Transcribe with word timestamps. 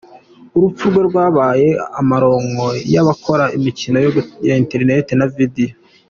Urupfu 0.55 0.83
rwe 0.91 1.01
rwabaye 1.09 1.67
amaronko 2.01 2.65
y’abakora 2.93 3.45
imikino 3.57 3.97
yo 4.05 4.09
kuri 4.15 4.51
internet 4.63 5.07
na 5.19 5.27
video. 5.35 5.73